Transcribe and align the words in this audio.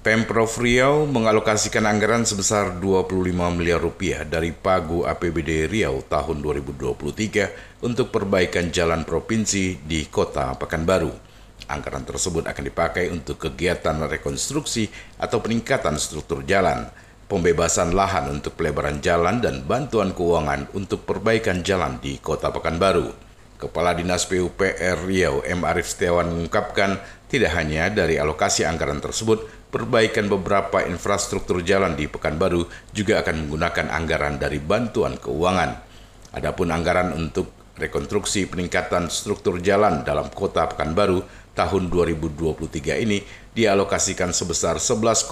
Pemprov 0.00 0.48
Riau 0.56 1.04
mengalokasikan 1.04 1.84
anggaran 1.84 2.24
sebesar 2.24 2.80
25 2.80 3.20
miliar 3.52 3.84
rupiah 3.84 4.24
dari 4.24 4.48
Pagu 4.48 5.04
APBD 5.04 5.68
Riau 5.68 6.00
tahun 6.08 6.40
2023 6.40 7.84
untuk 7.84 8.08
perbaikan 8.08 8.72
jalan 8.72 9.04
provinsi 9.04 9.76
di 9.84 10.08
kota 10.08 10.56
Pekanbaru. 10.56 11.12
Anggaran 11.68 12.08
tersebut 12.08 12.48
akan 12.48 12.64
dipakai 12.64 13.12
untuk 13.12 13.44
kegiatan 13.44 14.00
rekonstruksi 14.08 14.88
atau 15.20 15.44
peningkatan 15.44 16.00
struktur 16.00 16.48
jalan, 16.48 16.88
pembebasan 17.28 17.92
lahan 17.92 18.32
untuk 18.32 18.56
pelebaran 18.56 19.04
jalan 19.04 19.44
dan 19.44 19.68
bantuan 19.68 20.16
keuangan 20.16 20.72
untuk 20.72 21.04
perbaikan 21.04 21.60
jalan 21.60 22.00
di 22.00 22.16
kota 22.24 22.48
Pekanbaru. 22.48 23.29
Kepala 23.60 23.92
Dinas 23.92 24.24
PUPR 24.24 25.04
Riau 25.04 25.44
M. 25.44 25.68
Arif 25.68 25.92
Setiawan 25.92 26.32
mengungkapkan 26.32 26.96
tidak 27.28 27.52
hanya 27.60 27.92
dari 27.92 28.16
alokasi 28.16 28.64
anggaran 28.64 29.04
tersebut, 29.04 29.44
perbaikan 29.68 30.26
beberapa 30.32 30.80
infrastruktur 30.82 31.60
jalan 31.60 31.92
di 31.92 32.08
Pekanbaru 32.08 32.64
juga 32.96 33.20
akan 33.20 33.46
menggunakan 33.46 33.86
anggaran 33.92 34.40
dari 34.40 34.56
bantuan 34.58 35.20
keuangan. 35.20 35.76
Adapun 36.32 36.72
anggaran 36.72 37.12
untuk 37.12 37.76
rekonstruksi 37.76 38.48
peningkatan 38.48 39.12
struktur 39.12 39.60
jalan 39.60 40.02
dalam 40.08 40.32
kota 40.32 40.64
Pekanbaru 40.64 41.20
tahun 41.52 41.92
2023 41.92 43.04
ini 43.04 43.20
dialokasikan 43.52 44.32
sebesar 44.32 44.80
11,9 44.80 45.28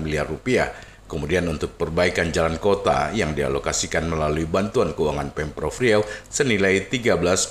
miliar 0.00 0.24
rupiah 0.24 0.72
Kemudian 1.08 1.48
untuk 1.48 1.80
perbaikan 1.80 2.28
jalan 2.28 2.60
kota 2.60 3.08
yang 3.16 3.32
dialokasikan 3.32 4.04
melalui 4.12 4.44
bantuan 4.44 4.92
keuangan 4.92 5.32
Pemprov 5.32 5.72
Riau 5.80 6.04
senilai 6.28 6.84
13,2 6.84 7.48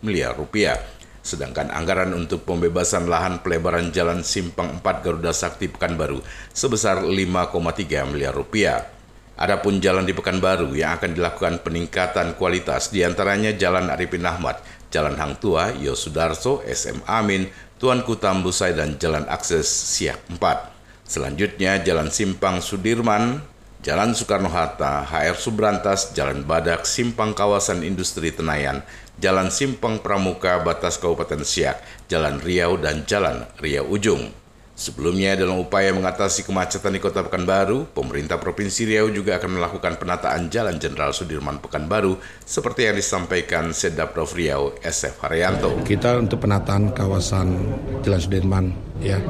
miliar 0.00 0.32
rupiah. 0.32 0.80
Sedangkan 1.20 1.68
anggaran 1.68 2.16
untuk 2.16 2.48
pembebasan 2.48 3.12
lahan 3.12 3.44
pelebaran 3.44 3.92
jalan 3.92 4.24
Simpang 4.24 4.80
4 4.80 5.04
Garuda 5.04 5.36
Sakti 5.36 5.68
Pekanbaru 5.68 6.24
sebesar 6.52 7.04
5,3 7.04 8.08
miliar 8.08 8.32
rupiah. 8.32 8.88
Adapun 9.34 9.82
jalan 9.82 10.08
di 10.08 10.14
Pekanbaru 10.16 10.72
yang 10.78 10.96
akan 10.96 11.16
dilakukan 11.16 11.60
peningkatan 11.60 12.38
kualitas 12.40 12.88
di 12.94 13.02
antaranya 13.02 13.50
Jalan 13.50 13.90
Arifin 13.90 14.22
Ahmad, 14.24 14.62
Jalan 14.94 15.18
Hang 15.18 15.34
Tua, 15.42 15.74
Yosudarso, 15.74 16.62
SM 16.62 17.02
Amin, 17.10 17.50
Tuanku 17.82 18.14
Tambusai, 18.14 18.78
dan 18.78 18.94
Jalan 18.94 19.26
Akses 19.26 19.66
Siak 19.66 20.22
4. 20.38 20.73
Selanjutnya 21.04 21.84
Jalan 21.84 22.08
Simpang 22.08 22.64
Sudirman, 22.64 23.44
Jalan 23.84 24.16
Soekarno-Hatta, 24.16 25.04
HR 25.04 25.36
Subrantas, 25.36 26.16
Jalan 26.16 26.48
Badak, 26.48 26.88
Simpang 26.88 27.36
Kawasan 27.36 27.84
Industri 27.84 28.32
Tenayan, 28.32 28.80
Jalan 29.20 29.52
Simpang 29.52 30.00
Pramuka, 30.00 30.64
Batas 30.64 30.96
Kabupaten 30.96 31.44
Siak, 31.44 32.08
Jalan 32.08 32.40
Riau, 32.40 32.80
dan 32.80 33.04
Jalan 33.04 33.44
Riau 33.60 33.84
Ujung. 33.92 34.43
Sebelumnya, 34.74 35.38
dalam 35.38 35.62
upaya 35.62 35.94
mengatasi 35.94 36.42
kemacetan 36.42 36.90
di 36.90 36.98
Kota 36.98 37.22
Pekanbaru, 37.22 37.94
pemerintah 37.94 38.42
Provinsi 38.42 38.90
Riau 38.90 39.06
juga 39.06 39.38
akan 39.38 39.62
melakukan 39.62 40.02
penataan 40.02 40.50
Jalan 40.50 40.82
Jenderal 40.82 41.14
Sudirman 41.14 41.62
Pekanbaru 41.62 42.18
seperti 42.42 42.90
yang 42.90 42.98
disampaikan 42.98 43.70
Sedapro 43.70 44.26
Riau 44.26 44.74
SF 44.82 45.22
Haryanto. 45.22 45.78
Kita 45.86 46.18
untuk 46.18 46.42
penataan 46.42 46.90
kawasan 46.90 47.54
Jalan 48.02 48.18
Sudirman 48.18 48.64
ya. 48.98 49.22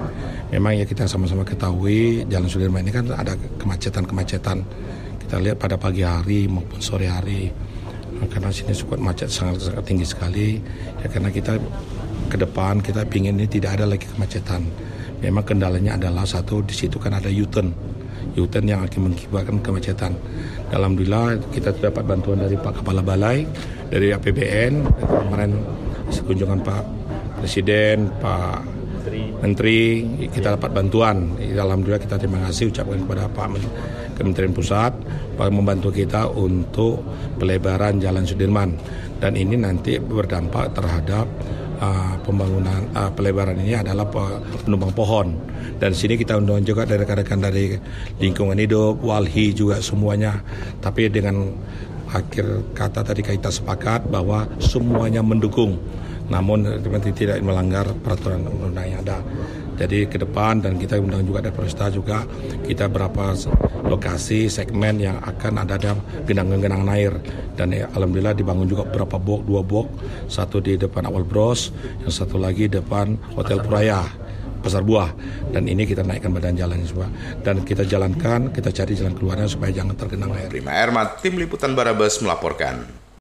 Memang 0.48 0.81
ya 0.81 0.89
kita 0.89 1.05
sama-sama 1.05 1.45
ketahui 1.45 2.25
Jalan 2.25 2.48
Sudirman 2.48 2.81
ini 2.81 2.97
kan 2.97 3.12
ada 3.12 3.36
kemacetan-kemacetan. 3.61 4.64
Kita 5.29 5.36
lihat 5.45 5.61
pada 5.61 5.77
pagi 5.77 6.08
hari 6.08 6.48
maupun 6.48 6.81
sore 6.81 7.12
hari 7.12 7.53
karena 8.33 8.48
sini 8.48 8.73
cukup 8.73 8.97
macet 8.97 9.29
sangat, 9.29 9.61
sangat 9.61 9.84
tinggi 9.84 10.06
sekali 10.08 10.56
ya 11.03 11.12
karena 11.12 11.29
kita 11.29 11.61
ke 12.33 12.36
depan 12.41 12.81
kita 12.81 13.05
ingin 13.12 13.36
ini 13.36 13.48
tidak 13.51 13.77
ada 13.77 13.84
lagi 13.91 14.06
kemacetan 14.08 14.64
memang 15.25 15.44
kendalanya 15.48 15.97
adalah 15.97 16.28
satu 16.28 16.61
di 16.61 16.77
situ 16.77 17.00
kan 17.00 17.17
ada 17.17 17.33
U-turn 18.34 18.67
yang 18.67 18.83
akan 18.83 19.08
mengakibatkan 19.08 19.62
kemacetan. 19.62 20.12
Alhamdulillah 20.75 21.39
kita 21.55 21.70
dapat 21.70 22.03
bantuan 22.03 22.42
dari 22.42 22.58
Pak 22.58 22.83
Kepala 22.83 22.98
Balai, 22.98 23.47
dari 23.89 24.11
APBN, 24.11 24.73
kemarin 25.07 25.55
sekunjungan 26.11 26.58
Pak 26.67 26.83
Presiden, 27.39 28.11
Pak 28.18 28.58
Menteri, 29.39 30.02
kita 30.35 30.58
dapat 30.58 30.70
bantuan. 30.74 31.39
Alhamdulillah 31.39 32.02
kita 32.02 32.18
terima 32.18 32.42
kasih 32.51 32.74
ucapkan 32.74 33.06
kepada 33.06 33.30
Pak 33.30 33.46
Kementerian 34.18 34.55
Pusat 34.55 34.92
Pak 35.35 35.51
membantu 35.51 35.91
kita 35.91 36.30
untuk 36.30 37.02
pelebaran 37.36 37.98
Jalan 37.98 38.23
Sudirman 38.23 38.79
dan 39.18 39.35
ini 39.35 39.58
nanti 39.58 39.98
berdampak 39.98 40.70
terhadap 40.74 41.27
uh, 41.84 42.17
pembangunan 42.24 42.89
uh, 42.96 43.12
pelebaran 43.12 43.61
ini 43.61 43.77
adalah 43.77 44.08
penumpang 44.64 44.92
pohon 44.96 45.36
dan 45.78 45.90
sini 45.92 46.14
kita 46.14 46.39
undang 46.39 46.62
juga 46.62 46.86
dari 46.86 47.02
rekan-rekan 47.02 47.40
dari 47.45 47.77
lingkungan 48.22 48.56
hidup, 48.56 49.02
walhi 49.02 49.52
juga 49.52 49.83
semuanya. 49.83 50.40
Tapi 50.78 51.11
dengan 51.11 51.50
akhir 52.08 52.73
kata 52.73 53.02
tadi 53.02 53.20
kita 53.20 53.50
sepakat 53.50 54.06
bahwa 54.06 54.46
semuanya 54.62 55.20
mendukung, 55.20 55.77
namun 56.30 56.64
tidak 57.12 57.42
melanggar 57.42 57.84
peraturan 58.00 58.46
undang-undang 58.46 58.86
yang 58.86 59.00
ada. 59.02 59.18
Jadi 59.74 60.07
ke 60.07 60.17
depan 60.23 60.62
dan 60.62 60.79
kita 60.79 60.98
undang 61.02 61.27
juga 61.27 61.42
dari 61.42 61.55
Polresta 61.55 61.90
juga 61.90 62.23
kita 62.62 62.86
berapa 62.86 63.35
lokasi 63.90 64.46
segmen 64.46 65.02
yang 65.02 65.18
akan 65.20 65.67
ada 65.67 65.74
ada 65.74 65.92
genang-genang 66.24 66.86
air. 66.90 67.12
Dan 67.58 67.74
ya, 67.74 67.90
alhamdulillah 67.92 68.35
dibangun 68.35 68.70
juga 68.70 68.86
beberapa 68.86 69.18
bok 69.18 69.42
dua 69.46 69.61
bok. 69.67 69.86
Satu 70.30 70.62
di 70.62 70.79
depan 70.79 71.11
awal 71.11 71.27
bros 71.27 71.74
yang 72.02 72.12
satu 72.14 72.39
lagi 72.39 72.70
depan 72.70 73.18
Hotel 73.35 73.58
Puraya 73.61 74.07
pasar 74.64 74.80
buah. 74.80 75.12
Dan 75.52 75.68
ini 75.68 75.85
kita 75.85 76.01
naikkan 76.01 76.33
badan 76.33 76.56
jalan 76.56 76.80
semua. 76.89 77.12
Dan 77.45 77.61
kita 77.68 77.85
jalankan 77.85 78.48
kita 78.48 78.73
cari 78.73 78.96
jalan 78.96 79.12
keluarnya 79.12 79.46
supaya 79.51 79.70
jangan 79.74 79.92
tergenang 79.92 80.33
air. 80.33 80.48
Prima 80.48 80.73
Ermat, 80.73 81.20
tim 81.20 81.36
liputan 81.36 81.77
Barabas 81.77 82.17
melaporkan. 82.24 83.04